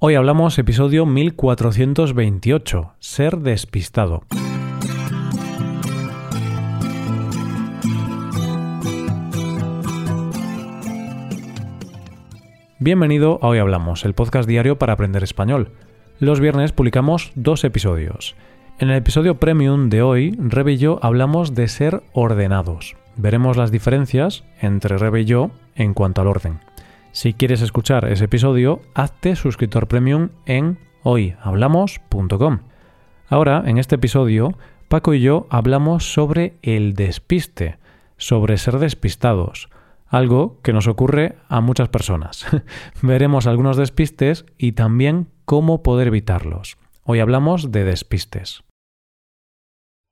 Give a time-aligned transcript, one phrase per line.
[0.00, 4.22] Hoy hablamos episodio 1428, Ser despistado.
[12.78, 15.72] Bienvenido a Hoy Hablamos, el podcast diario para aprender español.
[16.20, 18.36] Los viernes publicamos dos episodios.
[18.78, 22.94] En el episodio premium de hoy, Rebe y yo hablamos de ser ordenados.
[23.16, 26.60] Veremos las diferencias entre Rebe y yo en cuanto al orden.
[27.18, 32.60] Si quieres escuchar ese episodio, hazte suscriptor premium en hoyhablamos.com.
[33.26, 37.78] Ahora, en este episodio, Paco y yo hablamos sobre el despiste,
[38.18, 39.68] sobre ser despistados,
[40.06, 42.46] algo que nos ocurre a muchas personas.
[43.02, 46.78] Veremos algunos despistes y también cómo poder evitarlos.
[47.02, 48.62] Hoy hablamos de despistes.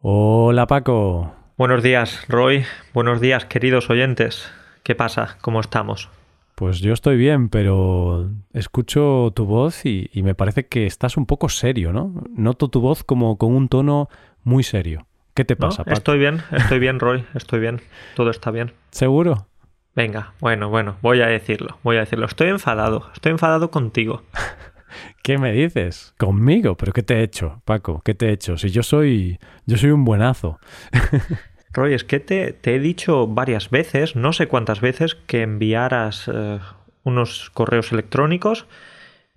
[0.01, 1.37] Hola Paco.
[1.57, 2.65] Buenos días, Roy.
[2.93, 4.51] Buenos días, queridos oyentes.
[4.83, 5.39] ¿Qué pasa?
[5.41, 6.11] ¿Cómo estamos?
[6.57, 11.51] Pues yo estoy bien, pero escucho tu voz y, me parece que estás un poco
[11.51, 12.15] serio, ¿no?
[12.35, 14.09] Noto tu voz como con un tono
[14.43, 15.07] muy serio.
[15.35, 15.93] ¿Qué te pasa, Paco?
[15.93, 17.27] Estoy bien, estoy bien, Roy.
[17.35, 17.83] Estoy bien.
[18.15, 18.73] Todo está bien.
[18.91, 19.49] ¿Seguro?
[19.95, 22.25] Venga, bueno, bueno, voy a decirlo, voy a decirlo.
[22.25, 24.23] Estoy enfadado, estoy enfadado contigo.
[25.23, 26.15] ¿Qué me dices?
[26.17, 26.75] ¿Conmigo?
[26.79, 28.01] ¿Pero qué te he hecho, Paco?
[28.03, 28.57] ¿Qué te he hecho?
[28.57, 29.39] Si yo soy.
[29.67, 30.59] yo soy un buenazo.
[31.77, 36.59] Roy, es que te, he dicho varias veces, no sé cuántas veces, que enviaras eh,
[37.05, 38.67] unos correos electrónicos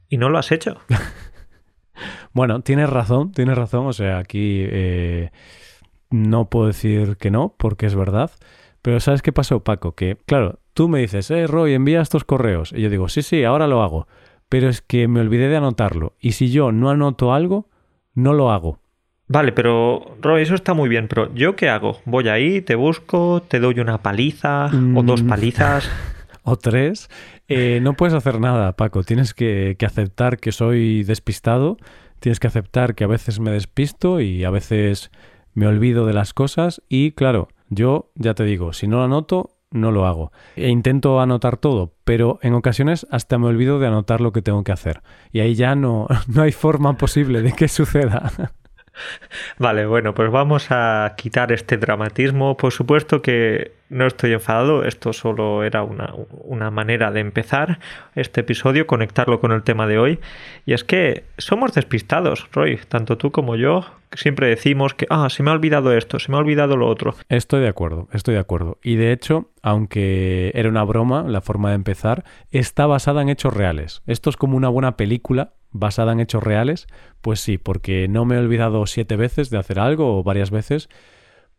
[0.10, 0.80] y no lo has hecho.
[2.34, 3.86] bueno, tienes razón, tienes razón.
[3.86, 5.32] O sea, aquí eh,
[6.10, 8.32] no puedo decir que no, porque es verdad.
[8.82, 9.94] Pero ¿sabes qué pasó, Paco?
[9.94, 12.74] Que, claro, tú me dices, eh, Roy, envía estos correos.
[12.74, 14.08] Y yo digo, sí, sí, ahora lo hago
[14.50, 16.16] pero es que me olvidé de anotarlo.
[16.20, 17.70] Y si yo no anoto algo,
[18.16, 18.80] no lo hago.
[19.30, 22.00] Vale, pero Roy, eso está muy bien, pero ¿yo qué hago?
[22.06, 25.28] Voy ahí, te busco, te doy una paliza o dos mm.
[25.28, 25.90] palizas.
[26.44, 27.10] o tres.
[27.48, 29.04] Eh, no puedes hacer nada, Paco.
[29.04, 31.78] Tienes que, que aceptar que soy despistado.
[32.20, 35.12] Tienes que aceptar que a veces me despisto y a veces
[35.54, 36.82] me olvido de las cosas.
[36.90, 40.32] Y claro, yo ya te digo, si no lo anoto, no lo hago.
[40.56, 44.64] E intento anotar todo, pero en ocasiones hasta me olvido de anotar lo que tengo
[44.64, 45.02] que hacer.
[45.32, 48.32] Y ahí ya no, no hay forma posible de que suceda.
[49.58, 52.58] Vale, bueno, pues vamos a quitar este dramatismo.
[52.58, 57.80] Por supuesto que no estoy enfadado, esto solo era una, una, manera de empezar
[58.16, 60.20] este episodio, conectarlo con el tema de hoy.
[60.66, 63.86] Y es que somos despistados, Roy, tanto tú como yo.
[64.14, 67.16] Siempre decimos que, ah, se me ha olvidado esto, se me ha olvidado lo otro.
[67.30, 68.80] Estoy de acuerdo, estoy de acuerdo.
[68.84, 73.54] Y de hecho, aunque era una broma la forma de empezar, está basada en hechos
[73.54, 74.02] reales.
[74.08, 76.88] Esto es como una buena película basada en hechos reales.
[77.22, 80.90] Pues sí, porque no me he olvidado siete veces de hacer algo o varias veces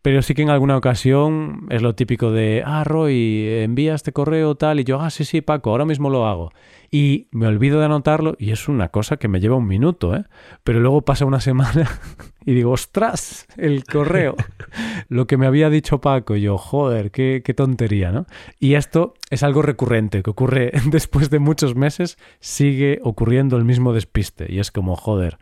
[0.03, 4.55] pero sí que en alguna ocasión es lo típico de, ah, Roy, envía este correo
[4.55, 6.53] tal, y yo, ah, sí, sí, Paco, ahora mismo lo hago.
[6.91, 10.25] Y me olvido de anotarlo y es una cosa que me lleva un minuto, ¿eh?
[10.65, 11.89] Pero luego pasa una semana
[12.45, 14.34] y digo, ostras, el correo,
[15.09, 18.27] lo que me había dicho Paco, y yo, joder, qué, qué tontería, ¿no?
[18.59, 23.93] Y esto es algo recurrente, que ocurre después de muchos meses, sigue ocurriendo el mismo
[23.93, 25.39] despiste, y es como, joder,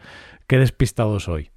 [0.47, 1.51] qué despistado soy.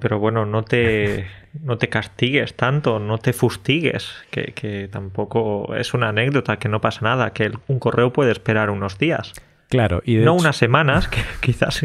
[0.00, 1.26] Pero bueno, no te,
[1.62, 7.02] no te castigues tanto, no te fustigues, que, tampoco es una anécdota, que no pasa
[7.02, 9.32] nada, que un correo puede esperar unos días.
[9.68, 11.84] Claro, y no unas semanas, que quizás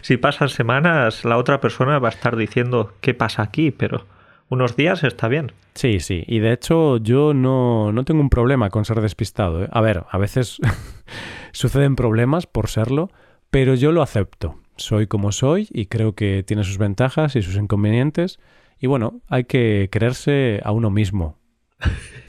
[0.00, 4.06] si, pasan semanas la otra persona va a estar diciendo qué pasa aquí, pero
[4.48, 5.52] unos días está bien.
[5.74, 9.64] Sí, sí, y de hecho yo no, no tengo un problema con ser despistado.
[9.64, 9.68] ¿eh?
[9.70, 10.58] A ver, a veces
[11.52, 13.10] suceden problemas por serlo,
[13.50, 17.56] pero yo lo acepto soy como soy y creo que tiene sus ventajas y sus
[17.56, 18.38] inconvenientes.
[18.78, 21.38] Y bueno, hay que creerse a uno mismo.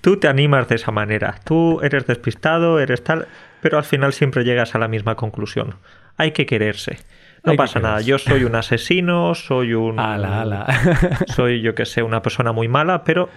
[0.00, 1.40] tú te animas de esa manera.
[1.44, 3.28] Tú eres despistado, eres tal,
[3.60, 5.76] pero al final siempre llegas a la misma conclusión.
[6.16, 6.98] Hay que quererse.
[7.44, 8.00] No pasa nada.
[8.00, 9.98] Yo soy un asesino, soy un.
[9.98, 10.66] Ala, ala.
[11.28, 13.28] soy, yo que sé, una persona muy mala, pero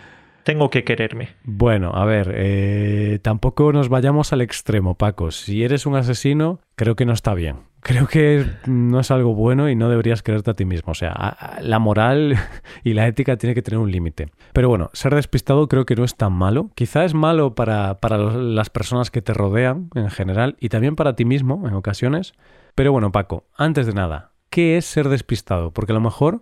[0.44, 1.30] tengo que quererme.
[1.44, 5.32] Bueno, a ver, eh, tampoco nos vayamos al extremo, Paco.
[5.32, 7.72] Si eres un asesino, creo que no está bien.
[7.82, 10.92] Creo que no es algo bueno y no deberías quererte a ti mismo.
[10.92, 12.36] O sea, la moral
[12.84, 14.30] y la ética tiene que tener un límite.
[14.54, 16.70] Pero bueno, ser despistado creo que no es tan malo.
[16.76, 21.16] Quizá es malo para, para las personas que te rodean en general y también para
[21.16, 22.34] ti mismo en ocasiones.
[22.76, 25.72] Pero bueno, Paco, antes de nada, ¿qué es ser despistado?
[25.72, 26.42] Porque a lo mejor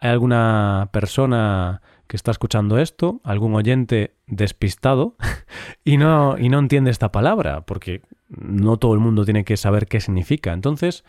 [0.00, 5.14] hay alguna persona que está escuchando esto, algún oyente despistado,
[5.84, 9.86] y no, y no entiende esta palabra, porque no todo el mundo tiene que saber
[9.86, 10.52] qué significa.
[10.52, 11.04] Entonces,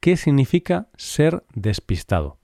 [0.00, 2.36] ¿qué significa ser despistado?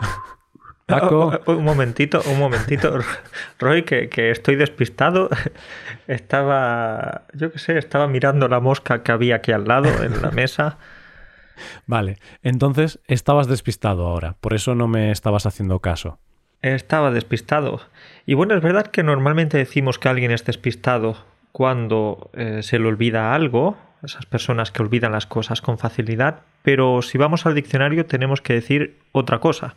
[0.86, 1.26] Paco.
[1.28, 2.98] Oh, oh, un momentito, un momentito.
[3.60, 5.28] Roy, que, que estoy despistado.
[6.08, 10.32] Estaba, yo qué sé, estaba mirando la mosca que había aquí al lado en la
[10.32, 10.78] mesa.
[11.86, 16.18] Vale, entonces estabas despistado ahora, por eso no me estabas haciendo caso.
[16.62, 17.80] Estaba despistado.
[18.24, 21.16] Y bueno, es verdad que normalmente decimos que alguien es despistado
[21.52, 27.02] cuando eh, se le olvida algo, esas personas que olvidan las cosas con facilidad, pero
[27.02, 29.74] si vamos al diccionario tenemos que decir otra cosa,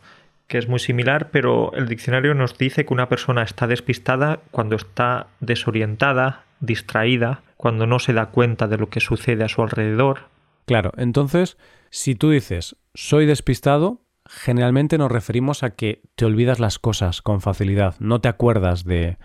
[0.50, 4.76] que es muy similar, pero el diccionario nos dice que una persona está despistada cuando
[4.76, 10.22] está desorientada, distraída, cuando no se da cuenta de lo que sucede a su alrededor.
[10.70, 11.56] Claro, entonces,
[11.90, 17.40] si tú dices soy despistado, generalmente nos referimos a que te olvidas las cosas con
[17.40, 19.18] facilidad, no te acuerdas de,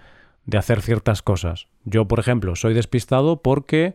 [0.57, 1.67] hacer ciertas cosas.
[1.83, 3.93] Yo, por ejemplo, soy despistado porque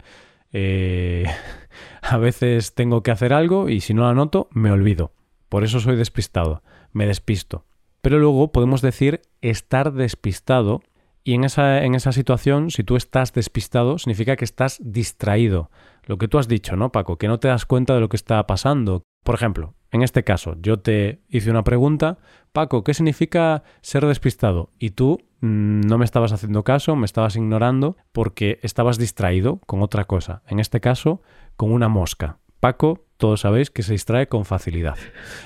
[0.53, 1.25] eh,
[2.03, 5.13] a veces tengo que hacer algo y si no lo anoto, me olvido.
[5.49, 6.63] Por eso soy despistado,
[6.93, 7.67] me despisto.
[8.01, 10.83] Pero luego podemos decir estar despistado
[11.25, 15.69] y en esa situación, si tú estás despistado, significa que estás distraído.
[16.05, 17.17] Lo que tú has dicho, ¿no, Paco?
[17.17, 19.03] Que no te das cuenta de lo que está pasando.
[19.23, 22.19] Por ejemplo, en este caso, yo te hice una pregunta,
[22.53, 24.71] Paco, ¿qué significa ser despistado?
[24.79, 29.83] Y tú mm, no me estabas haciendo caso, me estabas ignorando porque estabas distraído con
[29.83, 30.43] otra cosa.
[30.47, 31.23] En este caso,
[31.57, 32.39] con una mosca.
[32.61, 34.97] Paco, todos sabéis que se distrae con facilidad.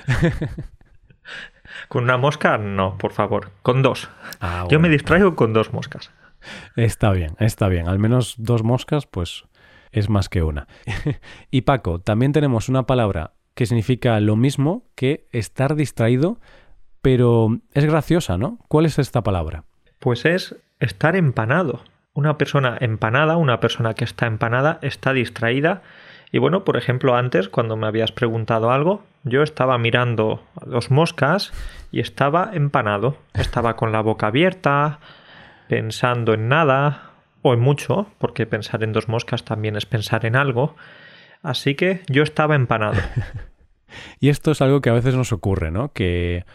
[1.88, 4.10] con una mosca, no, por favor, con dos.
[4.40, 6.10] Ah, yo me distraigo con dos moscas.
[6.76, 7.88] Está bien, está bien.
[7.88, 9.44] Al menos dos moscas, pues
[9.94, 10.66] es más que una.
[11.50, 16.40] y Paco, también tenemos una palabra que significa lo mismo que estar distraído,
[17.00, 18.58] pero es graciosa, ¿no?
[18.68, 19.64] ¿Cuál es esta palabra?
[20.00, 21.82] Pues es estar empanado.
[22.12, 25.82] Una persona empanada, una persona que está empanada, está distraída.
[26.32, 31.52] Y bueno, por ejemplo, antes, cuando me habías preguntado algo, yo estaba mirando dos moscas
[31.92, 33.16] y estaba empanado.
[33.34, 34.98] Estaba con la boca abierta,
[35.68, 37.13] pensando en nada,
[37.44, 40.74] o en mucho, porque pensar en dos moscas también es pensar en algo.
[41.42, 42.94] Así que yo estaba empanado.
[44.18, 45.92] y esto es algo que a veces nos ocurre, ¿no?
[45.92, 46.46] Que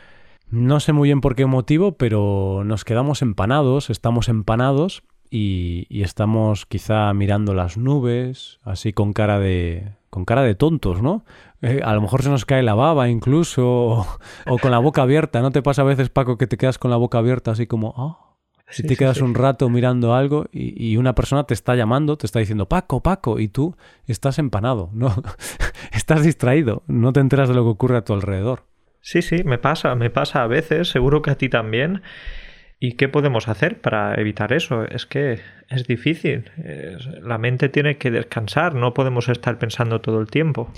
[0.49, 6.65] no sé muy bien por qué motivo, pero nos quedamos empanados, estamos empanados y, estamos
[6.65, 11.23] quizá mirando las nubes, así con cara de, con cara de tontos, ¿no?
[11.61, 14.07] Eh, a lo mejor se nos cae la baba incluso, o,
[14.47, 15.41] o, con la boca abierta.
[15.41, 17.93] ¿No te pasa a veces, Paco, que te quedas con la boca abierta así como,
[17.95, 18.28] ah,
[18.69, 22.39] si te quedas un rato mirando algo y, una persona te está llamando, te está
[22.39, 23.75] diciendo Paco, Paco, y tú
[24.07, 25.13] estás empanado, no,
[25.91, 28.63] estás distraído, no te enteras de lo que ocurre a tu alrededor.
[29.01, 32.01] Sí, sí, me pasa, me pasa a veces, seguro que a ti también.
[32.81, 34.85] ¿Y qué podemos hacer para evitar eso?
[34.85, 35.39] Es que
[35.69, 36.49] es difícil.
[37.21, 40.71] la mente tiene que descansar, no podemos estar pensando todo el tiempo.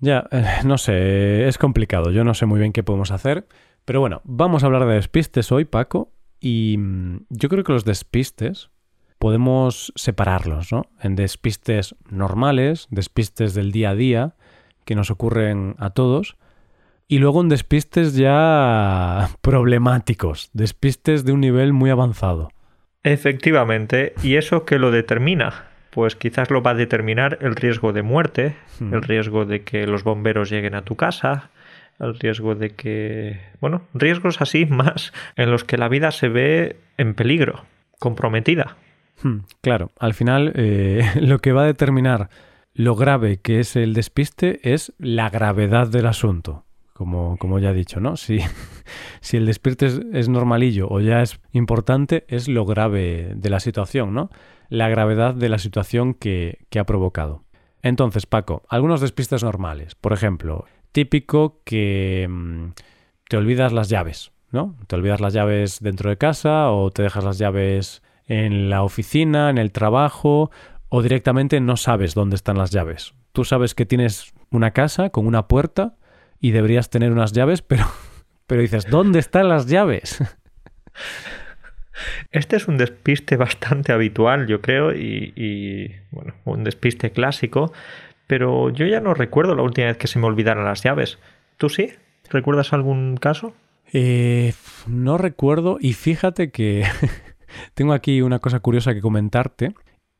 [0.00, 3.46] Ya, eh, no sé, es complicado, yo no sé muy bien qué podemos hacer.
[3.84, 7.84] Pero bueno, vamos a hablar de despistes hoy, Paco, y mm, yo creo que los
[7.84, 8.70] despistes
[9.18, 10.86] podemos separarlos, ¿no?
[11.02, 14.34] En despistes normales, despistes del día a día,
[14.84, 16.36] que nos ocurren a todos,
[17.08, 22.50] y luego en despistes ya problemáticos, despistes de un nivel muy avanzado.
[23.02, 25.66] Efectivamente, ¿y eso qué lo determina?
[25.90, 28.94] Pues quizás lo va a determinar el riesgo de muerte, hmm.
[28.94, 31.50] el riesgo de que los bomberos lleguen a tu casa,
[32.00, 36.76] el riesgo de que, bueno, riesgos así más en los que la vida se ve
[36.96, 37.64] en peligro,
[37.98, 38.76] comprometida.
[39.22, 42.30] Hmm, claro, al final eh, lo que va a determinar
[42.78, 46.64] lo grave que es el despiste es la gravedad del asunto.
[46.92, 48.16] Como, como ya he dicho, ¿no?
[48.16, 48.38] Si,
[49.20, 54.14] si el despiste es, normalillo o ya es importante, es lo grave de la situación,
[54.14, 54.30] ¿no?
[54.68, 57.42] La gravedad de la situación que, que ha provocado.
[57.82, 59.96] Entonces, Paco, algunos despistes normales.
[59.96, 62.70] Por ejemplo, típico que mm,
[63.28, 64.76] te olvidas las llaves, ¿no?
[64.86, 69.50] Te olvidas las llaves dentro de casa o te dejas las llaves en la oficina,
[69.50, 70.50] en el trabajo
[70.88, 73.14] o directamente no sabes dónde están las llaves.
[73.32, 75.96] Tú sabes que tienes una casa con una puerta
[76.40, 77.86] y deberías tener unas llaves, pero,
[78.46, 80.22] pero dices, ¿dónde están las llaves?
[82.30, 87.72] Este es un despiste bastante habitual, yo creo, y, y, bueno, un despiste clásico,
[88.28, 91.18] pero yo ya no recuerdo la última vez que se me olvidaron las llaves.
[91.56, 91.90] ¿Tú sí?
[92.30, 93.54] ¿Recuerdas algún caso?
[93.92, 94.52] Eh,
[94.86, 96.84] no recuerdo y fíjate que
[97.74, 99.74] tengo aquí una cosa curiosa que comentarte.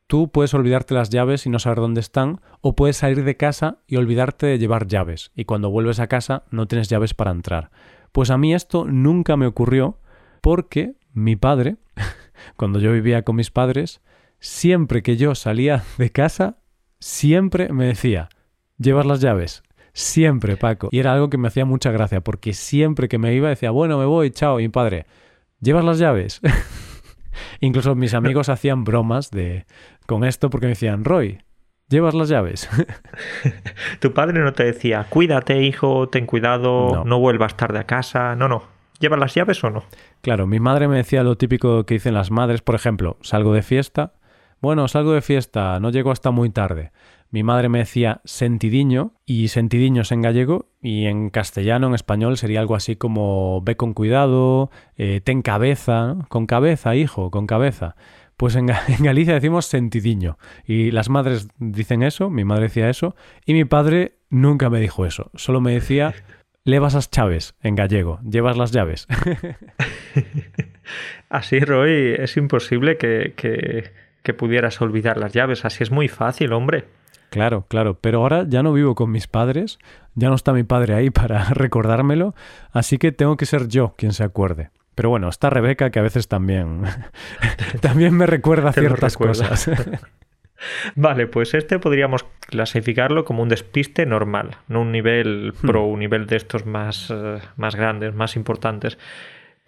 [0.06, 3.76] Tú puedes olvidarte las llaves y no saber dónde están, o puedes salir de casa
[3.86, 7.70] y olvidarte de llevar llaves, y cuando vuelves a casa no tienes llaves para entrar.
[8.10, 9.98] Pues a mí esto nunca me ocurrió
[10.40, 11.76] porque mi padre,
[12.56, 14.00] cuando yo vivía con mis padres,
[14.40, 16.56] siempre que yo salía de casa
[17.00, 18.28] siempre me decía,
[18.78, 19.62] ¿llevas las llaves?
[19.92, 20.88] Siempre, Paco.
[20.92, 23.98] Y era algo que me hacía mucha gracia, porque siempre que me iba decía, bueno,
[23.98, 24.60] me voy, chao.
[24.60, 25.06] Y mi padre,
[25.60, 26.40] ¿llevas las llaves?
[27.60, 29.66] Incluso mis amigos hacían bromas de
[30.06, 31.42] con esto porque me decían, Roy,
[31.88, 32.68] ¿llevas las llaves?
[34.00, 38.36] tu padre no te decía, cuídate, hijo, ten cuidado, no, no vuelvas tarde a casa.
[38.36, 38.62] No, no.
[39.00, 39.84] ¿Llevas las llaves o no?
[40.22, 43.62] Claro, mi madre me decía lo típico que dicen las madres, por ejemplo, salgo de
[43.62, 44.12] fiesta.
[44.60, 46.90] Bueno, salgo de fiesta, no llego hasta muy tarde.
[47.30, 52.60] Mi madre me decía sentidiño y sentidiños en gallego y en castellano, en español sería
[52.60, 57.96] algo así como ve con cuidado, eh, ten cabeza, con cabeza, hijo, con cabeza.
[58.36, 63.52] Pues en, Galicia decimos sentidiño y las madres dicen eso, mi madre decía eso y
[63.52, 66.14] mi padre nunca me dijo eso, solo me decía
[66.64, 69.06] levas las chaves en gallego, llevas las llaves.
[71.28, 73.92] Así, Roy, es imposible que,
[74.28, 76.84] que pudieras olvidar las llaves, así es muy fácil, hombre.
[77.30, 79.78] Claro, claro, pero ahora ya no vivo con mis padres,
[80.16, 82.34] ya no está mi padre ahí para recordármelo,
[82.70, 84.68] así que tengo que ser yo quien se acuerde.
[84.94, 86.82] Pero bueno, está Rebeca que a veces también
[87.80, 89.70] también me recuerda ciertas cosas.
[90.94, 95.66] Vale, pues este podríamos clasificarlo como un despiste normal, no un nivel hmm.
[95.66, 98.98] pro, un nivel de estos más, uh, más grandes, más importantes.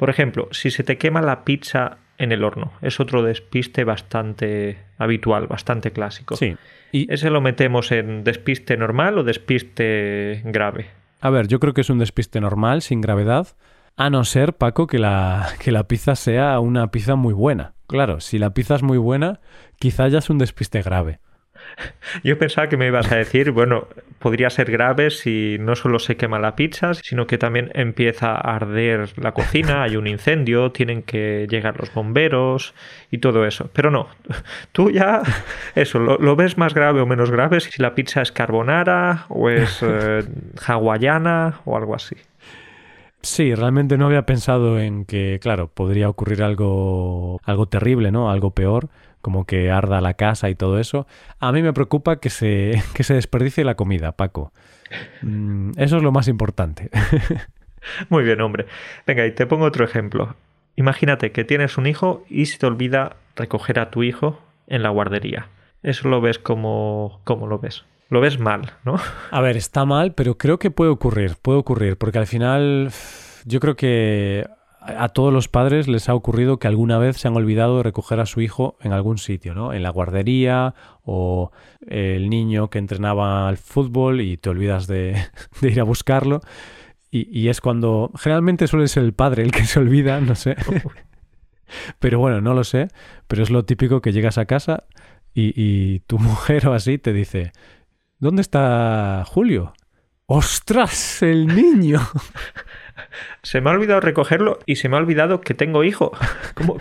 [0.01, 4.79] Por ejemplo, si se te quema la pizza en el horno, es otro despiste bastante
[4.97, 6.37] habitual, bastante clásico.
[6.37, 6.57] Sí.
[6.91, 10.87] ¿Y ese lo metemos en despiste normal o despiste grave?
[11.21, 13.49] A ver, yo creo que es un despiste normal, sin gravedad,
[13.99, 17.75] a no ser, Paco, que la, que la pizza sea una pizza muy buena.
[17.87, 19.41] Claro, si la pizza es muy buena,
[19.79, 21.21] quizá ya es un despiste grave.
[22.25, 23.89] Yo pensaba que me ibas a decir, bueno,
[24.19, 28.57] podría ser grave si no solo se quema la pizza, sino que también empieza a
[28.57, 32.75] arder la cocina, hay un incendio, tienen que llegar los bomberos
[33.11, 33.71] y todo eso.
[33.73, 34.09] Pero no,
[34.73, 35.23] tú ya
[35.75, 39.81] eso, lo, ves más grave o menos grave si la pizza es carbonara o es
[39.83, 40.23] eh,
[40.67, 42.17] hawaiana o algo así.
[43.23, 48.31] Sí, realmente no había pensado en que, claro, podría ocurrir algo, algo terrible, ¿no?
[48.31, 48.89] Algo peor
[49.21, 51.07] como que arda la casa y todo eso.
[51.39, 54.53] A mí me preocupa que se, que se desperdicie la comida, Paco.
[55.23, 56.91] Mm, eso es lo más importante.
[58.09, 58.67] Muy bien, hombre.
[59.07, 60.35] Venga, y te pongo otro ejemplo.
[60.77, 64.91] Imagínate que tienes un hijo y se te olvida recoger a tu hijo en la
[64.91, 65.49] guardería.
[65.83, 67.21] Eso lo ves como...
[67.25, 67.85] ¿Cómo lo ves?
[68.11, 68.97] Lo ves mal, ¿no?
[69.31, 72.91] A ver, está mal, pero creo que puede ocurrir, puede ocurrir, porque al final
[73.45, 74.47] yo creo que
[74.81, 78.19] a todos los padres les ha ocurrido que alguna vez se han olvidado de recoger
[78.21, 79.75] a su hijo en algún sitio, ¿no?
[79.75, 81.51] En la guardería o
[81.87, 85.17] el niño que entrenaba al fútbol y te olvidas de,
[85.63, 86.41] ir a buscarlo.
[87.13, 90.55] Y, es cuando generalmente suele ser el padre el que se olvida, no sé.
[91.99, 92.89] pero bueno, no lo sé.
[93.27, 94.85] Pero es lo típico que llegas a casa
[95.35, 97.51] y, y tu mujer o así te dice,
[98.21, 99.75] ¿dónde está Julio?
[100.27, 102.01] ¡Ostras, el niño!
[103.43, 106.13] se me ha olvidado recogerlo y se me ha olvidado que tengo hijo.
[106.55, 106.77] ¿Cómo,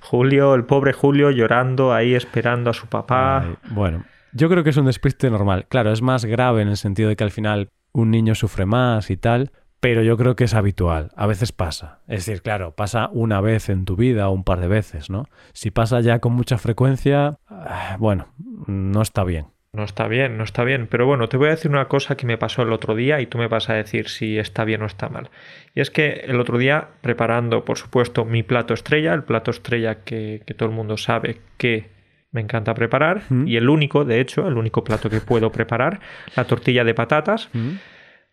[0.00, 3.58] Julio, el pobre Julio llorando ahí esperando a su papá.
[3.70, 5.66] bueno, yo creo que es un despiste normal.
[5.68, 9.10] Claro, es más grave en el sentido de que al final un niño sufre más
[9.10, 11.12] y tal, pero yo creo que es habitual.
[11.14, 12.00] A veces pasa.
[12.08, 15.26] Es decir, claro, pasa una vez en tu vida o un par de veces, ¿no?
[15.52, 18.28] Si pasa ya con mucha frecuencia, ah, bueno,
[18.66, 19.53] no está bien.
[19.74, 20.86] No está bien, no está bien.
[20.86, 23.26] Pero bueno, te voy a decir una cosa que me pasó el otro día y
[23.26, 25.30] tú me vas a decir si está bien o está mal.
[25.74, 30.04] Y es que el otro día, preparando, por supuesto, mi plato estrella, el plato estrella
[30.04, 31.90] que, todo el mundo sabe que
[32.30, 36.00] me encanta preparar, y el único, de hecho, el único plato que puedo preparar,
[36.36, 37.48] la tortilla de patatas,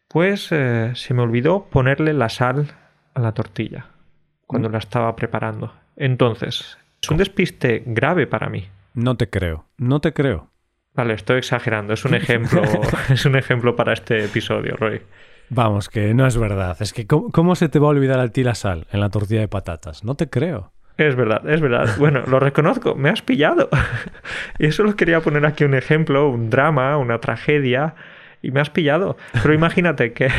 [0.07, 2.67] pues eh, se me olvidó ponerle la sal
[3.13, 3.87] a la tortilla
[4.45, 5.73] cuando la estaba preparando.
[5.95, 8.67] Entonces, es un despiste grave para mí.
[8.93, 10.50] No te creo, no te creo.
[10.93, 11.93] Vale, estoy exagerando.
[11.93, 12.61] Es un ejemplo,
[13.09, 15.01] es un ejemplo para este episodio, Roy.
[15.49, 16.77] Vamos, que no es verdad.
[16.79, 19.41] Es que ¿cómo, se te va a olvidar a ti la sal en la tortilla
[19.41, 20.03] de patatas?
[20.03, 20.71] No te creo.
[20.97, 21.89] Es verdad, es verdad.
[21.97, 23.69] Bueno, lo reconozco, me has pillado.
[24.59, 27.95] y eso lo quería poner aquí un ejemplo, un drama, una tragedia,
[28.41, 29.17] y me has pillado.
[29.41, 30.29] Pero imagínate que...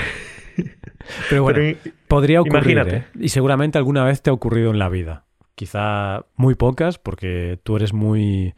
[1.28, 1.76] Pero bueno,
[2.08, 2.78] podría ocurrir.
[2.78, 3.04] ¿eh?
[3.18, 5.24] Y seguramente alguna vez te ha ocurrido en la vida.
[5.56, 8.54] Quizá muy pocas, porque tú eres muy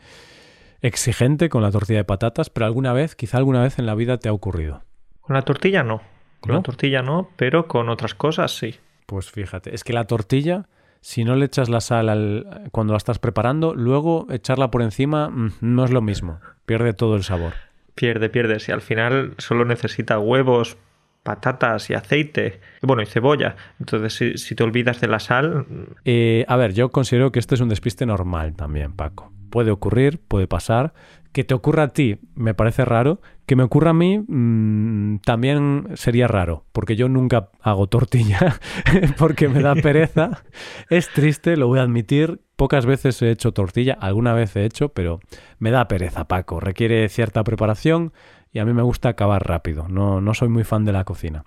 [0.85, 4.19] exigente con la tortilla de patatas, pero alguna vez, quizá alguna vez en la vida
[4.19, 4.83] te ha ocurrido.
[5.23, 6.03] Con la tortilla no.
[6.41, 8.75] Con la tortilla no, pero con otras cosas sí.
[9.07, 10.67] Pues fíjate, es que la tortilla,
[11.01, 15.31] si no le echas la sal al, cuando la estás preparando, luego echarla por encima
[15.31, 16.41] mm, no es lo mismo.
[16.67, 17.55] Pierde todo el sabor.
[17.95, 18.61] Pierde, pierde.
[18.61, 20.77] Si al final solo necesita huevos,
[21.23, 23.57] patatas y aceite, bueno, y cebolla.
[23.81, 25.67] Entonces, si, te olvidas de la sal...
[26.05, 30.19] Eh, a ver, yo considero que este es un despiste normal también, Paco puede ocurrir,
[30.19, 30.95] puede pasar.
[31.31, 33.21] Que te ocurra a ti me parece raro.
[33.47, 38.59] Que me ocurra a mí mm, también sería raro, porque yo nunca hago tortilla,
[39.17, 40.43] porque me da pereza.
[40.91, 42.41] es triste, lo voy a admitir.
[42.57, 45.21] Pocas veces he hecho tortilla, alguna vez he hecho, pero
[45.61, 46.59] me da pereza, Paco.
[46.59, 48.13] Requiere cierta preparación
[48.51, 49.87] y a mí me gusta acabar rápido.
[49.89, 51.45] No, no soy muy fan de la cocina.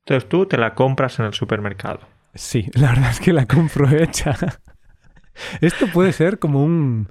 [0.00, 2.00] Entonces tú te la compras en el supermercado.
[2.34, 4.36] Sí, la verdad es que la compro hecha.
[5.60, 7.08] Esto puede ser como un,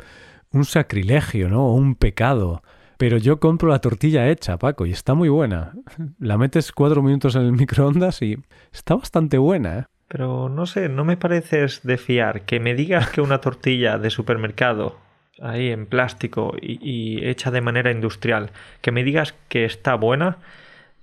[0.52, 1.68] un sacrilegio, ¿no?
[1.68, 2.62] O un pecado.
[2.98, 5.74] Pero yo compro la tortilla hecha, Paco, y está muy buena.
[6.20, 8.38] La metes cuatro minutos en el microondas y
[8.74, 9.84] está bastante buena, ¿eh?
[10.10, 14.10] Pero no sé, no me pareces de fiar que me digas que una tortilla de
[14.10, 14.98] supermercado,
[15.40, 18.50] ahí en plástico y, y hecha de manera industrial,
[18.82, 20.40] que me digas que está buena,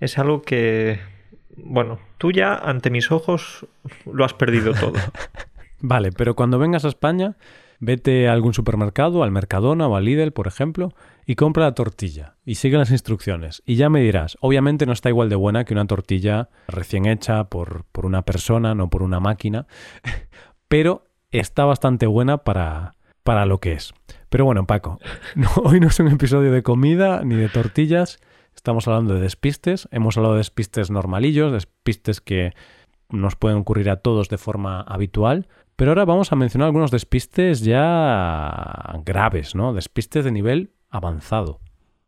[0.00, 0.99] es algo que,
[1.56, 3.64] bueno, tú ya ante mis ojos
[4.12, 4.94] lo has perdido todo.
[5.88, 7.37] Vale, pero cuando vengas a España,
[7.78, 10.93] vete a algún supermercado, al Mercadona o al Lidl, por ejemplo,
[11.26, 13.62] y compra la tortilla y sigue las instrucciones.
[13.64, 17.45] Y ya me dirás, obviamente no está igual de buena que una tortilla recién hecha
[17.45, 19.69] por, por una persona, no por una máquina,
[20.66, 23.95] pero está bastante buena para, para lo que es.
[24.28, 24.99] Pero bueno, Paco,
[25.62, 28.19] hoy no es un episodio de comida ni de tortillas,
[28.57, 32.55] estamos hablando de despistes, hemos hablado de despistes normalillos, despistes que
[33.09, 37.62] nos pueden ocurrir a todos de forma habitual, pero ahora vamos a mencionar algunos despistes
[37.62, 39.75] ya graves, ¿no?
[39.75, 41.61] Despistes de nivel avanzado.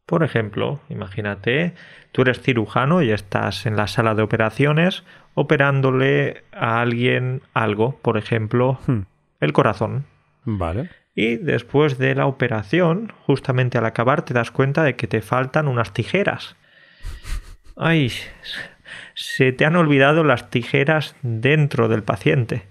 [0.07, 1.75] Por ejemplo, imagínate,
[2.13, 8.17] tú eres cirujano y estás en la sala de operaciones operándole a alguien algo, por
[8.17, 9.01] ejemplo, hmm.
[9.41, 10.07] el corazón.
[10.45, 10.89] Vale.
[11.15, 15.69] Y después de la operación, justamente al acabar, te das cuenta de que te faltan
[15.69, 16.57] unas tijeras.
[17.77, 18.11] Ay,
[19.15, 22.63] se te han olvidado las tijeras dentro del paciente.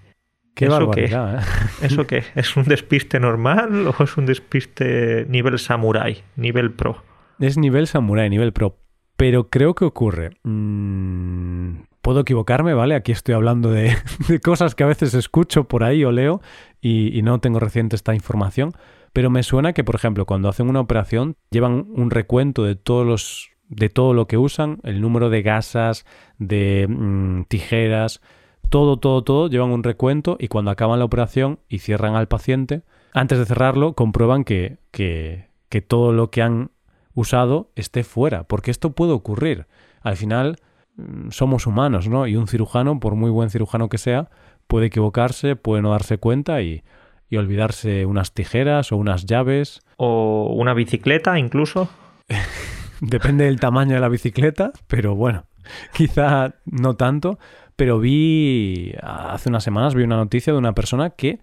[0.58, 1.04] Qué ¿Eso qué?
[1.04, 1.38] ¿eh?
[1.82, 2.24] ¿Eso qué?
[2.34, 7.04] ¿Es un despiste normal o es un despiste nivel samurai, nivel pro?
[7.38, 8.76] Es nivel samurai, nivel pro.
[9.16, 10.30] Pero creo que ocurre.
[10.42, 12.96] Mm, puedo equivocarme, ¿vale?
[12.96, 13.94] Aquí estoy hablando de,
[14.42, 16.42] cosas que a veces escucho por ahí o leo
[16.80, 18.72] y, y no tengo reciente esta información.
[19.12, 23.06] Pero me suena que, por ejemplo, cuando hacen una operación, llevan un recuento de todos
[23.06, 26.04] los de todo lo que usan, el número de gasas,
[26.38, 28.22] de mm, tijeras,
[28.68, 32.82] todo, todo, todo, llevan un recuento y cuando acaban la operación y cierran al paciente,
[33.12, 36.70] antes de cerrarlo, comprueban que, que, que todo lo que han
[37.14, 39.66] usado esté fuera, porque esto puede ocurrir.
[40.02, 40.58] Al final
[40.96, 42.26] mm, somos humanos, ¿no?
[42.26, 44.30] Y un cirujano, por muy buen cirujano que sea,
[44.66, 46.84] puede equivocarse, puede no darse cuenta y,
[47.28, 49.80] y olvidarse unas tijeras o unas llaves.
[49.96, 51.88] O una bicicleta incluso.
[53.00, 55.44] Depende del tamaño de la bicicleta, pero bueno,
[55.92, 57.38] quizá no tanto.
[57.78, 61.38] Pero vi, hace unas semanas, vi una noticia de una persona que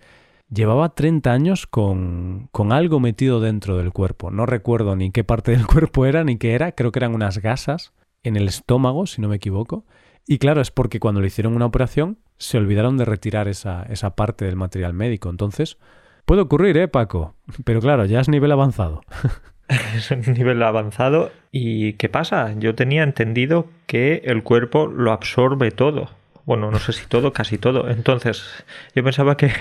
[0.49, 4.31] llevaba 30 años con, con algo metido dentro del cuerpo.
[4.31, 7.37] No recuerdo ni qué parte del cuerpo era ni qué era, creo que eran unas
[7.37, 9.85] gasas en el estómago, si no me equivoco.
[10.27, 14.17] Y claro, es porque cuando le hicieron una operación se olvidaron de retirar esa, esa
[14.17, 15.29] parte del material médico.
[15.29, 15.77] Entonces,
[16.25, 17.35] puede ocurrir, ¿eh, Paco?
[17.63, 19.03] Pero claro, ya es nivel avanzado.
[19.69, 21.31] es nivel avanzado.
[21.53, 22.53] ¿Y qué pasa?
[22.59, 26.09] Yo tenía entendido que el cuerpo lo absorbe todo.
[26.45, 27.89] Bueno, no sé si todo, casi todo.
[27.89, 29.51] Entonces, yo pensaba que,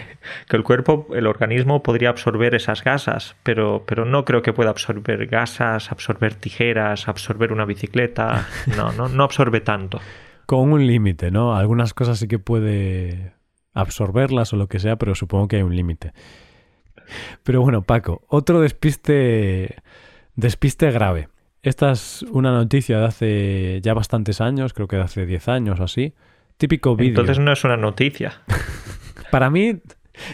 [0.49, 4.68] que, el cuerpo, el organismo podría absorber esas gasas, pero, pero no creo que pueda
[4.68, 8.47] absorber gasas, absorber tijeras, absorber una bicicleta.
[8.77, 10.01] No, no, no absorbe tanto.
[10.47, 11.55] Con un límite, ¿no?
[11.55, 13.33] Algunas cosas sí que puede
[13.73, 16.12] absorberlas o lo que sea, pero supongo que hay un límite.
[17.42, 19.77] Pero bueno, Paco, otro despiste,
[20.35, 21.29] despiste grave.
[21.62, 25.81] Esta es una noticia de hace ya bastantes años, creo que de hace 10 años
[25.81, 26.14] o así.
[26.56, 27.10] Típico vídeo.
[27.10, 28.42] Entonces no es una noticia.
[29.30, 29.80] Para mí,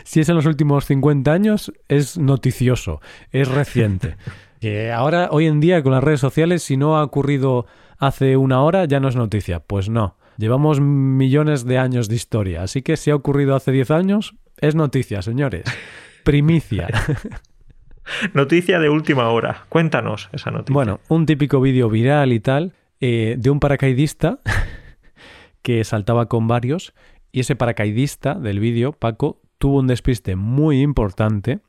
[0.05, 3.01] si es en los últimos 50 años, es noticioso,
[3.33, 4.17] es reciente.
[4.95, 7.67] ahora, hoy en día, con las redes sociales, si no ha ocurrido
[7.99, 9.61] hace una hora, ya no es noticia.
[9.61, 10.17] Pues no.
[10.37, 12.63] Llevamos millones de años de historia.
[12.63, 15.65] Así que si ha ocurrido hace 10 años, es noticia, señores.
[16.25, 16.89] Primicia.
[18.35, 19.65] noticia de última hora.
[19.69, 20.73] Cuéntanos esa noticia.
[20.73, 24.41] Bueno, un típico vídeo viral y tal eh, de un paracaidista
[25.63, 26.95] que saltaba con varios
[27.33, 31.61] y ese paracaidista del vídeo, Paco, tuvo un despiste muy importante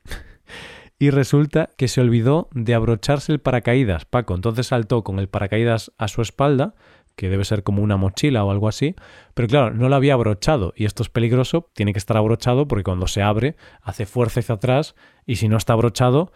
[0.98, 4.34] y resulta que se olvidó de abrocharse el paracaídas, Paco.
[4.34, 6.74] Entonces saltó con el paracaídas a su espalda,
[7.16, 8.94] que debe ser como una mochila o algo así,
[9.34, 12.84] pero claro, no lo había abrochado y esto es peligroso, tiene que estar abrochado porque
[12.84, 14.94] cuando se abre hace fuerza hacia atrás
[15.26, 16.32] y si no está abrochado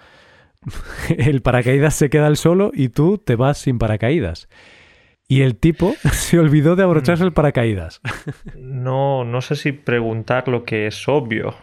[1.09, 4.49] el paracaídas se queda al solo y tú te vas sin paracaídas.
[5.29, 8.01] Y el tipo se olvidó de abrocharse el paracaídas.
[8.57, 11.55] No, no sé si preguntar lo que es obvio.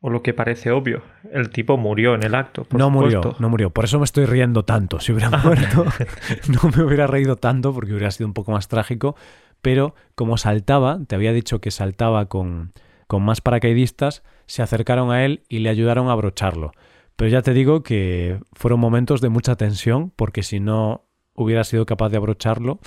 [0.00, 1.02] o lo que parece obvio,
[1.32, 2.66] el tipo murió en el acto.
[2.70, 3.70] no murió, no murió.
[3.70, 5.00] Por eso me estoy riendo tanto.
[5.00, 5.84] Si hubiera muerto,
[6.48, 9.16] no me hubiera reído tanto porque hubiera sido un poco más trágico.
[9.62, 12.72] Pero como saltaba, te había dicho que saltaba con,
[13.06, 16.72] con más paracaidistas, se acercaron a él y le ayudaron a abrocharlo.
[17.16, 21.86] Pero ya te digo que fueron momentos de mucha tensión porque si no hubiera sido
[21.86, 22.80] capaz de abrocharlo,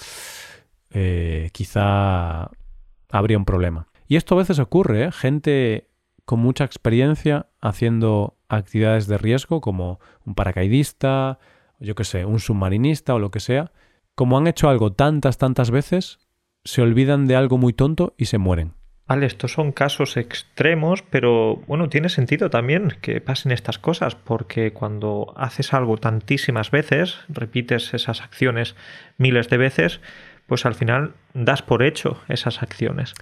[0.91, 2.49] eh, quizá
[3.09, 3.87] habría un problema.
[4.07, 5.11] Y esto a veces ocurre, ¿eh?
[5.11, 5.89] gente
[6.25, 11.39] con mucha experiencia haciendo actividades de riesgo como un paracaidista,
[11.79, 13.71] yo qué sé, un submarinista o lo que sea,
[14.15, 16.19] como han hecho algo tantas, tantas veces,
[16.63, 18.73] se olvidan de algo muy tonto y se mueren.
[19.09, 24.71] Vale, estos son casos extremos, pero bueno, tiene sentido también que pasen estas cosas, porque
[24.71, 28.75] cuando haces algo tantísimas veces, repites esas acciones
[29.17, 29.99] miles de veces,
[30.45, 33.15] pues al final das por hecho esas acciones.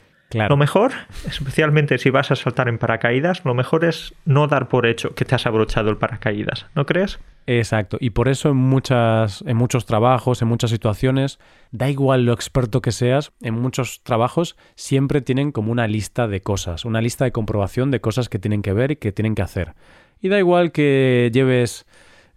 [0.50, 0.91] Lo mejor,
[1.26, 5.23] especialmente si vas a saltar en paracaídas, lo mejor es no dar por hecho que
[5.23, 7.17] te has abrochado el paracaídas, ¿no crees?
[7.49, 11.39] Exacto, y por eso en, muchas, en muchos trabajos, en muchas situaciones,
[11.71, 16.41] da igual lo experto que seas, en muchos trabajos siempre tienen como una lista de
[16.41, 19.43] cosas, una lista de comprobación de cosas que tienen que ver y que tienen que
[19.43, 19.75] hacer.
[20.19, 21.86] Y da igual que lleves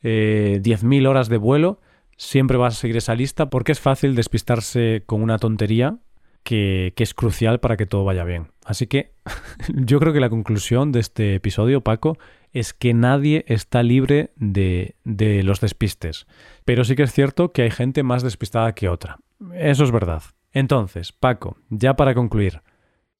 [0.04, 1.80] eh, 10.000 horas de vuelo,
[2.16, 5.98] siempre vas a seguir esa lista porque es fácil despistarse con una tontería
[6.44, 8.48] que, es crucial para que todo vaya bien.
[8.64, 9.12] Así que
[9.74, 12.18] yo creo que la conclusión de este episodio, Paco,
[12.52, 16.26] es que nadie está libre de, de los despistes.
[16.64, 19.18] Pero sí que es cierto que hay gente más despistada que otra.
[19.54, 20.22] Eso es verdad.
[20.52, 22.62] Entonces, Paco, ya para concluir,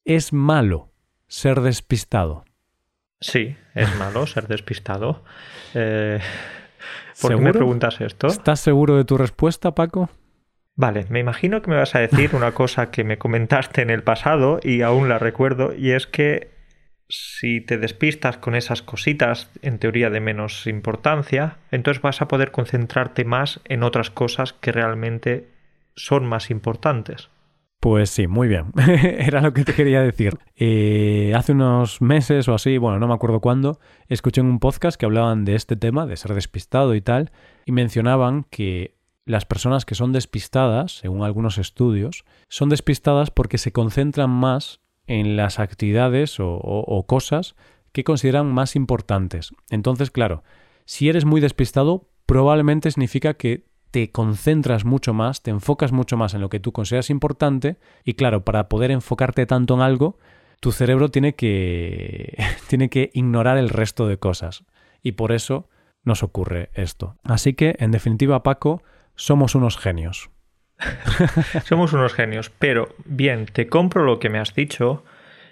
[0.05, 0.91] ¿es malo
[1.27, 2.43] ser despistado?
[3.19, 5.23] Sí, es malo ser despistado.
[5.73, 6.19] Eh,
[7.21, 8.27] ¿Por qué me preguntas esto?
[8.27, 10.09] ¿Estás seguro de tu respuesta, Paco?
[10.75, 14.03] Vale, me imagino que me vas a decir una cosa que me comentaste en el
[14.03, 16.49] pasado y aún la recuerdo, y es que
[17.11, 22.51] si te despistas con esas cositas, en teoría de menos importancia, entonces vas a poder
[22.51, 25.47] concentrarte más en otras cosas que realmente
[25.95, 27.29] son más importantes.
[27.81, 28.71] Pues sí, muy bien.
[28.77, 30.37] Era lo que te quería decir.
[30.55, 34.99] Eh, hace unos meses o así, bueno, no me acuerdo cuándo, escuché en un podcast
[34.99, 37.31] que hablaban de este tema, de ser despistado y tal,
[37.65, 38.95] y mencionaban que
[39.25, 44.79] las personas que son despistadas, según algunos estudios, son despistadas porque se concentran más
[45.11, 47.55] en las actividades o, cosas
[47.91, 49.51] que consideran más importantes.
[49.69, 50.43] Entonces, claro,
[50.85, 56.33] si eres muy despistado, probablemente significa que te concentras mucho más, te enfocas mucho más
[56.33, 60.17] en lo que tú consideras importante y claro, para poder enfocarte tanto en algo,
[60.61, 62.37] tu cerebro tiene que
[62.69, 64.63] tiene que ignorar el resto de cosas
[65.03, 65.67] y por eso
[66.03, 67.17] nos ocurre esto.
[67.23, 68.81] Así que, en definitiva, Paco,
[69.15, 70.29] somos unos genios.
[71.65, 75.03] somos unos genios, pero bien, te compro lo que me has dicho,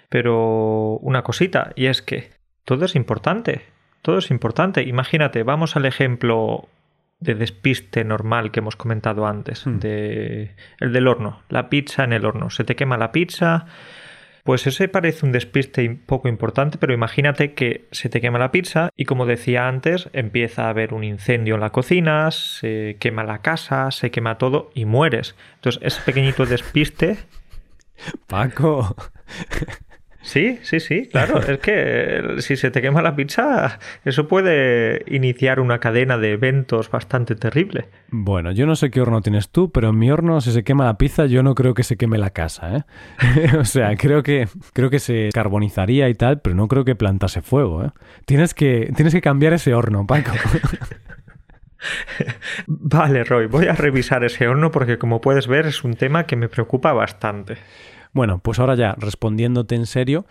[0.08, 2.30] pero una cosita, y es que
[2.64, 3.62] todo es importante,
[4.02, 4.82] todo es importante.
[4.82, 6.68] Imagínate, vamos al ejemplo
[7.20, 9.78] de despiste normal que hemos comentado antes, hmm.
[9.78, 12.50] de el del horno, la pizza en el horno.
[12.50, 13.66] Se te quema la pizza,
[14.50, 18.90] pues ese parece un despiste poco importante, pero imagínate que se te quema la pizza
[18.96, 23.42] y como decía antes, empieza a haber un incendio en la cocina, se quema la
[23.42, 25.36] casa, se quema todo y mueres.
[25.54, 27.18] Entonces ese pequeñito despiste...
[28.26, 28.96] Paco.
[30.22, 31.40] Sí, sí, sí, claro.
[31.50, 36.90] Es que si se te quema la pizza, eso puede iniciar una cadena de eventos
[36.90, 37.88] bastante terrible.
[38.10, 40.84] Bueno, yo no sé qué horno tienes tú, pero en mi horno, si se quema
[40.84, 42.84] la pizza, yo no creo que se queme la casa, ¿eh?
[43.58, 47.42] o sea, creo que, creo que se carbonizaría y tal, pero no creo que plantase
[47.42, 47.90] fuego, ¿eh?
[48.26, 50.32] Tienes que, tienes que cambiar ese horno, Paco.
[52.66, 56.36] vale, Roy, voy a revisar ese horno porque como puedes ver es un tema que
[56.36, 57.56] me preocupa bastante.
[58.12, 60.26] Bueno, pues ahora ya, respondiéndote en serio,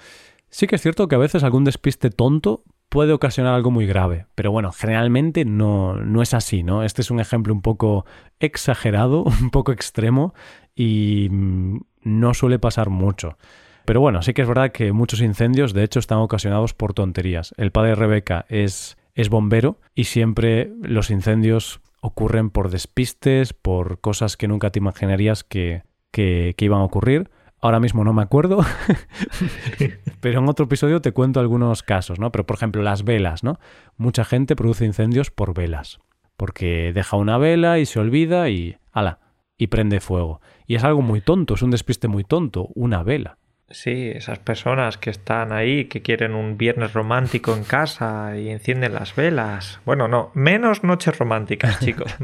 [0.49, 4.25] sí que es cierto que a veces algún despiste tonto puede ocasionar algo muy grave,
[4.35, 6.83] pero bueno, generalmente no, no es así, ¿no?
[6.83, 8.05] Este es un ejemplo un poco
[8.39, 10.33] exagerado, un poco extremo
[10.75, 13.37] y mm, no suele pasar mucho.
[13.85, 17.53] Pero bueno, sí que es verdad que muchos incendios de hecho están ocasionados por tonterías.
[17.57, 23.99] El padre de Rebeca es, es bombero y siempre los incendios ocurren por despistes, por
[23.99, 27.29] cosas que nunca te imaginarías que, que iban a ocurrir.
[27.61, 28.59] Ahora mismo no me acuerdo,
[30.21, 32.31] pero en otro episodio te cuento algunos casos, ¿no?
[32.31, 33.59] Pero por ejemplo, las velas, ¿no?
[33.97, 35.99] Mucha gente produce incendios por velas,
[36.37, 39.19] porque deja una vela y se olvida y ala,
[39.57, 40.39] y prende fuego.
[40.67, 43.38] Y es algo muy tonto, es un despiste muy tonto, una vela.
[43.71, 48.95] Sí, esas personas que están ahí, que quieren un viernes romántico en casa y encienden
[48.95, 49.79] las velas.
[49.86, 52.15] Bueno, no, menos noches románticas, chicos.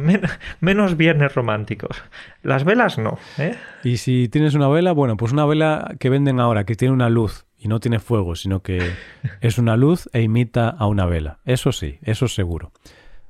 [0.60, 2.02] menos viernes románticos.
[2.42, 3.56] Las velas no, ¿eh?
[3.84, 7.10] Y si tienes una vela, bueno, pues una vela que venden ahora, que tiene una
[7.10, 8.94] luz y no tiene fuego, sino que
[9.42, 11.40] es una luz e imita a una vela.
[11.46, 12.72] Eso sí, eso es seguro.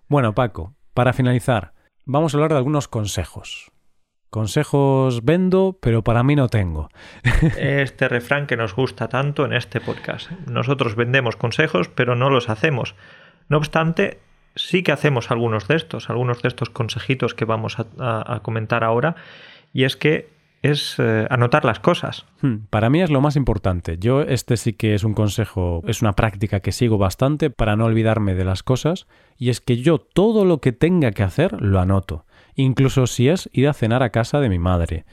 [0.08, 1.74] Bueno, Paco, para finalizar,
[2.06, 3.72] vamos a hablar de algunos consejos.
[4.36, 6.90] Consejos vendo, pero para mí no tengo.
[7.58, 10.30] Este refrán que nos gusta tanto en este podcast.
[10.46, 12.96] Nosotros vendemos consejos, pero no los hacemos.
[13.48, 14.20] No obstante,
[14.54, 19.16] sí que hacemos algunos de estos, algunos de estos consejitos que vamos a, comentar ahora,
[19.72, 20.28] y es que
[20.64, 22.26] es eh, anotar las cosas.
[22.42, 23.98] Hmm, para mí es lo más importante.
[23.98, 27.86] Yo este sí que es un consejo, es una práctica que sigo bastante para no
[27.86, 31.80] olvidarme de las cosas, y es que yo todo lo que tenga que hacer lo
[31.80, 35.06] anoto incluso si es ir a cenar a casa de mi madre,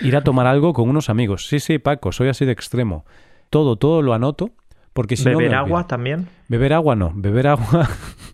[0.00, 1.46] ir a tomar algo con unos amigos.
[1.46, 3.04] Sí, sí, Paco, soy así de extremo.
[3.50, 4.50] Todo, todo lo anoto,
[4.92, 6.28] porque si ¿Beber no agua también?
[6.48, 7.88] Beber agua no, beber agua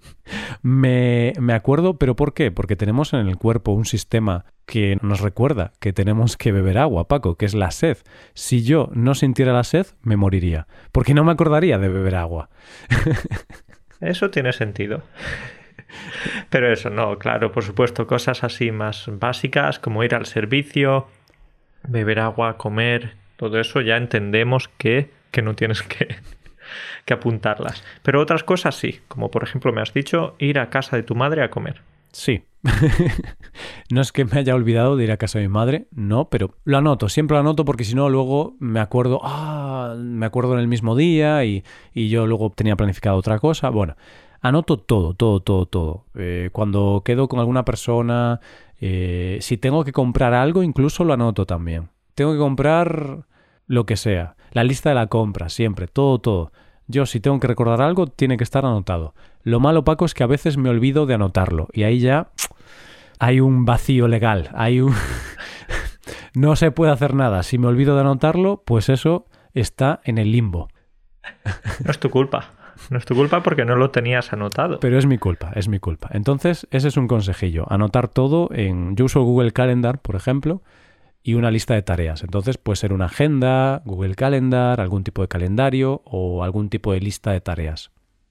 [0.62, 2.50] me, me acuerdo, pero ¿por qué?
[2.50, 7.08] Porque tenemos en el cuerpo un sistema que nos recuerda que tenemos que beber agua,
[7.08, 7.98] Paco, que es la sed.
[8.34, 12.50] Si yo no sintiera la sed, me moriría, porque no me acordaría de beber agua.
[14.00, 15.02] Eso tiene sentido.
[16.50, 21.08] Pero eso, no, claro, por supuesto, cosas así más básicas como ir al servicio,
[21.86, 26.16] beber agua, comer, todo eso ya entendemos que, que no tienes que,
[27.04, 27.82] que apuntarlas.
[28.02, 31.14] Pero otras cosas sí, como por ejemplo me has dicho, ir a casa de tu
[31.14, 31.82] madre a comer.
[32.12, 32.42] Sí.
[33.90, 36.56] no es que me haya olvidado de ir a casa de mi madre, no, pero
[36.64, 40.60] lo anoto, siempre lo anoto porque si no luego me acuerdo, ah, me acuerdo en
[40.60, 41.62] el mismo día y,
[41.94, 43.70] y yo luego tenía planificado otra cosa.
[43.70, 43.96] Bueno,
[44.40, 46.06] anoto todo, todo, todo, todo.
[46.14, 48.40] Eh, cuando quedo con alguna persona,
[48.80, 51.90] eh, si tengo que comprar algo, incluso lo anoto también.
[52.14, 53.26] Tengo que comprar
[53.66, 54.36] lo que sea.
[54.52, 56.52] La lista de la compra, siempre, todo, todo.
[56.86, 59.14] Yo si tengo que recordar algo, tiene que estar anotado.
[59.42, 61.68] Lo malo, Paco, es que a veces me olvido de anotarlo.
[61.72, 62.30] Y ahí ya
[63.18, 64.48] hay un vacío legal.
[64.54, 64.94] Hay un...
[66.34, 67.42] no se puede hacer nada.
[67.42, 70.68] Si me olvido de anotarlo, pues eso está en el limbo.
[71.84, 72.57] No es tu culpa.
[72.90, 74.80] No es tu culpa porque no lo tenías anotado.
[74.80, 76.08] Pero es mi culpa, es mi culpa.
[76.12, 77.66] Entonces, ese es un consejillo.
[77.70, 78.96] Anotar todo en...
[78.96, 80.62] Yo uso Google Calendar, por ejemplo,
[81.22, 82.22] y una lista de tareas.
[82.22, 87.00] Entonces, puede ser una agenda, Google Calendar, algún tipo de calendario o algún tipo de
[87.00, 87.90] lista de tareas.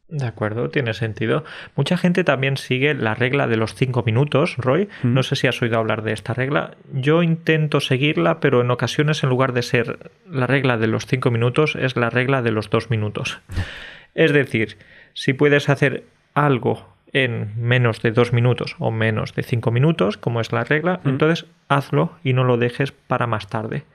[0.10, 1.44] De acuerdo, tiene sentido.
[1.76, 4.88] Mucha gente también sigue la regla de los cinco minutos, Roy.
[5.04, 5.14] Mm.
[5.14, 6.78] No sé si has oído hablar de esta regla.
[6.94, 11.30] Yo intento seguirla, pero en ocasiones, en lugar de ser la regla de los cinco
[11.30, 13.42] minutos, es la regla de los dos minutos.
[14.16, 14.78] Es decir,
[15.14, 20.42] si puedes hacer algo en menos de dos minutos o menos de cinco minutos, como
[20.42, 23.86] es la regla, entonces hazlo y no lo dejes para más tarde.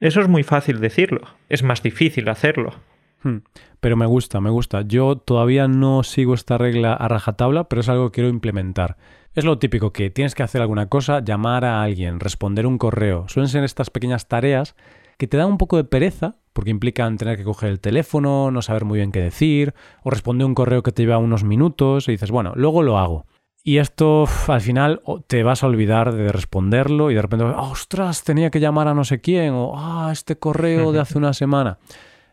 [0.00, 2.74] Eso es muy fácil decirlo, es más difícil hacerlo.
[3.22, 3.38] Hmm.
[3.80, 4.82] Pero me gusta, me gusta.
[4.82, 8.96] Yo todavía no sigo esta regla a rajatabla, pero es algo que quiero implementar.
[9.34, 13.26] Es lo típico que tienes que hacer alguna cosa, llamar a alguien, responder un correo.
[13.28, 14.74] Suelen ser estas pequeñas tareas
[15.18, 18.62] que te dan un poco de pereza, porque implican tener que coger el teléfono, no
[18.62, 22.12] saber muy bien qué decir, o responder un correo que te lleva unos minutos y
[22.12, 23.26] dices, bueno, luego lo hago.
[23.64, 28.50] Y esto al final te vas a olvidar de responderlo y de repente, ostras, tenía
[28.50, 31.78] que llamar a no sé quién, o ah, este correo de hace una semana.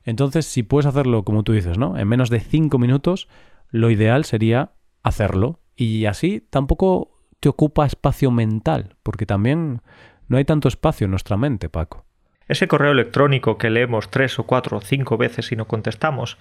[0.04, 1.98] Entonces, si puedes hacerlo como tú dices, ¿no?
[1.98, 3.28] En menos de cinco minutos,
[3.70, 4.72] lo ideal sería
[5.04, 5.60] hacerlo.
[5.76, 9.82] Y así tampoco te ocupa espacio mental, porque también
[10.28, 12.06] no hay tanto espacio en nuestra mente, Paco.
[12.50, 16.40] Ese correo electrónico que leemos tres o cuatro o cinco veces y no contestamos,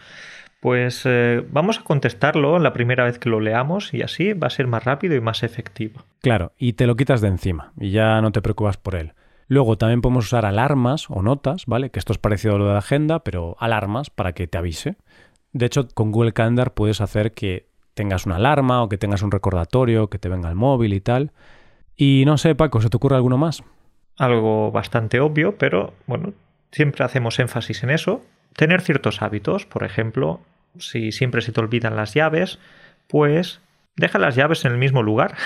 [0.61, 4.51] pues eh, vamos a contestarlo la primera vez que lo leamos y así va a
[4.51, 6.03] ser más rápido y más efectivo.
[6.21, 9.13] Claro, y te lo quitas de encima y ya no te preocupas por él.
[9.49, 11.91] Luego también podemos usar alarmas o notas, ¿vale?
[11.91, 14.97] Que esto es parecido a lo de la agenda, pero alarmas para que te avise.
[15.53, 19.31] De hecho, con Google Calendar puedes hacer que tengas una alarma o que tengas un
[19.31, 21.33] recordatorio, que te venga el móvil y tal.
[21.97, 23.63] Y no sé, Paco, ¿se te ocurre alguno más?
[24.19, 26.35] Algo bastante obvio, pero bueno,
[26.73, 28.23] siempre hacemos énfasis en eso.
[28.55, 30.41] Tener ciertos hábitos, por ejemplo,
[30.79, 32.59] si siempre se te olvidan las llaves,
[33.07, 33.61] pues
[33.97, 35.37] deja las llaves en el mismo lugar.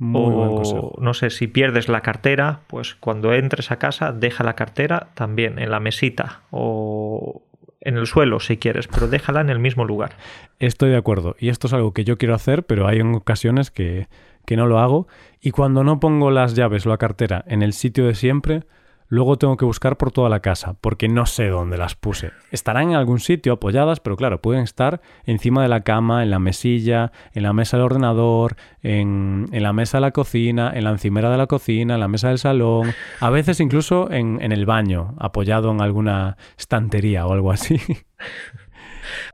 [0.00, 5.08] o no sé, si pierdes la cartera, pues cuando entres a casa, deja la cartera
[5.14, 7.42] también en la mesita o
[7.80, 10.12] en el suelo si quieres, pero déjala en el mismo lugar.
[10.58, 11.36] Estoy de acuerdo.
[11.38, 14.06] Y esto es algo que yo quiero hacer, pero hay ocasiones que
[14.46, 15.06] que no lo hago,
[15.40, 18.64] y cuando no pongo las llaves o la cartera en el sitio de siempre,
[19.12, 22.30] luego tengo que buscar por toda la casa, porque no sé dónde las puse.
[22.50, 26.38] Estarán en algún sitio apoyadas, pero claro, pueden estar encima de la cama, en la
[26.38, 31.28] mesilla, en la mesa del ordenador, en, la mesa de la cocina, en la encimera
[31.30, 35.14] de la cocina, en la mesa del salón, a veces incluso en, en el baño,
[35.18, 37.80] apoyado en alguna estantería o algo así.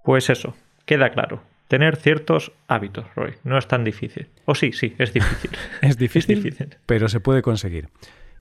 [0.02, 0.54] Pues eso,
[0.86, 3.34] queda claro tener ciertos hábitos, Roy.
[3.44, 4.28] No es tan difícil.
[4.46, 5.50] O sí, sí, es difícil.
[5.82, 7.90] es difícil, pero se puede conseguir.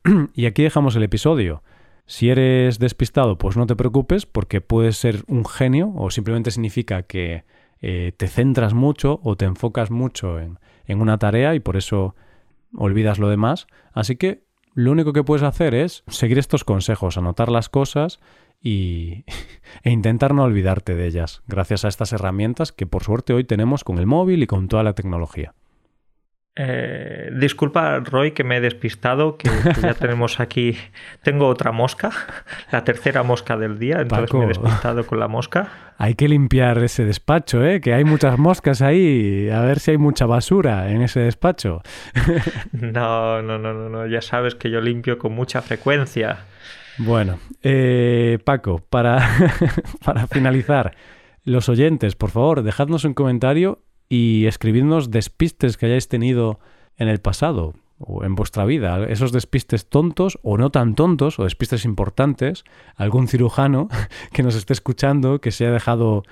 [0.34, 1.62] y aquí dejamos el episodio.
[2.06, 7.04] Si eres despistado, pues no te preocupes porque puedes ser un genio o simplemente significa
[7.04, 7.44] que
[7.82, 12.16] eh, te centras mucho o te enfocas mucho en, en una tarea y por eso
[12.74, 13.68] olvidas lo demás.
[13.92, 18.20] Así que lo único que puedes hacer es seguir estos consejos, anotar las cosas
[18.62, 19.26] y,
[19.84, 23.84] e intentar no olvidarte de ellas, gracias a estas herramientas que por suerte hoy tenemos
[23.84, 25.54] con el móvil y con toda la tecnología.
[26.60, 29.48] Eh, disculpa, Roy, que me he despistado, que,
[29.80, 30.76] ya tenemos aquí.
[31.22, 32.10] Tengo otra mosca,
[32.72, 35.94] la tercera mosca del día, entonces me he despistado con la mosca.
[36.00, 37.80] Hay que limpiar ese despacho, ¿eh?
[37.80, 41.84] que hay muchas moscas ahí, a ver si hay mucha basura en ese despacho.
[42.72, 46.40] no, no, no, no, no, ya sabes que yo limpio con mucha frecuencia.
[46.98, 49.30] Bueno, eh, Paco, para,
[50.06, 50.96] para finalizar,
[51.44, 56.60] los oyentes, por favor, dejadnos un comentario y escribidnos despistes que hayáis tenido
[56.98, 61.44] en el pasado o en vuestra vida, esos despistes tontos o no tan tontos o
[61.44, 62.64] despistes importantes,
[62.96, 63.88] algún cirujano
[64.34, 66.24] que nos esté escuchando que se haya dejado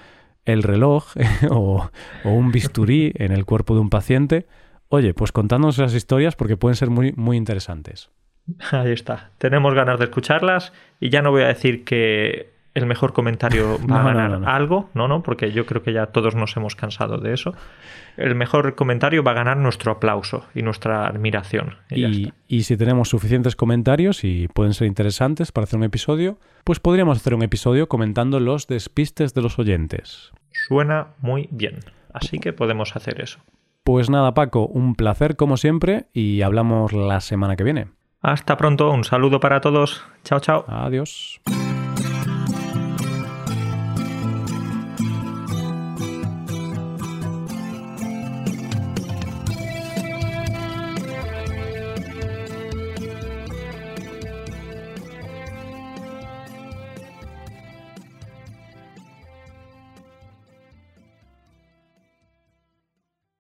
[0.46, 1.14] el reloj
[1.50, 1.90] o,
[2.24, 4.48] un bisturí en el cuerpo de un paciente.
[4.90, 8.10] Oye, pues contadnos esas historias porque pueden ser muy, muy interesantes.
[8.72, 9.32] Ahí está.
[9.38, 14.02] Tenemos ganas de escucharlas y ya no voy a decir que el mejor comentario va
[14.02, 17.34] a ganar algo, no, no, porque yo creo que ya todos nos hemos cansado de
[17.34, 17.56] eso.
[18.18, 21.76] El mejor comentario va a ganar nuestro aplauso y nuestra admiración.
[21.90, 26.80] Y, y, si tenemos suficientes comentarios y pueden ser interesantes para hacer un episodio, pues
[26.80, 30.32] podríamos hacer un episodio comentando los despistes de los oyentes.
[30.68, 31.80] Suena muy bien,
[32.14, 33.40] así que podemos hacer eso.
[33.84, 37.88] Pues nada, Paco, un placer como siempre y hablamos la semana que viene.
[38.26, 40.04] Hasta pronto, un saludo para todos.
[40.24, 40.66] Chao, chao.
[40.68, 41.40] Adiós.